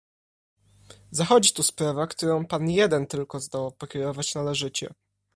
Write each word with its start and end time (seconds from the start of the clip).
"Zachodzi 1.11 1.53
tu 1.53 1.63
sprawa, 1.63 2.07
którą 2.07 2.45
pan 2.45 2.69
jeden 2.69 3.07
tylko 3.07 3.39
zdoła 3.39 3.71
pokierować 3.71 4.35
należycie." 4.35 4.93